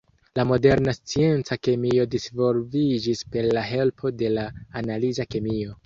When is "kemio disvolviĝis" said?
1.67-3.25